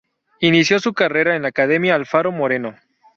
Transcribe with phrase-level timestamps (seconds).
[0.39, 2.75] Inicio su carrera en la Academia Alfaro Moreno.